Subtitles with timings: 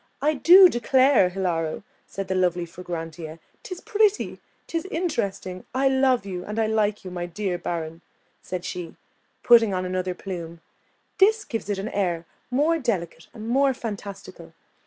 [0.19, 6.43] "I do declare, Hilaro," said the lovely Fragrantia, "'tis pretty, 'tis interesting; I love you,
[6.43, 8.01] and I like you, my dear Baron,"
[8.41, 8.95] said she,
[9.43, 10.59] putting on another plume:
[11.19, 14.53] "this gives it an air more delicate and more fantastical.